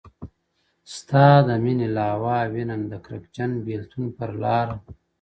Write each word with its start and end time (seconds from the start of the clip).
•ستا 0.93 1.27
د 1.47 1.49
ميني 1.63 1.87
لاوا 1.97 2.39
وينم؛ 2.53 2.81
د 2.91 2.93
کرکجن 3.05 3.51
بېلتون 3.65 4.03
پر 4.17 4.31
لاره؛ 4.43 4.75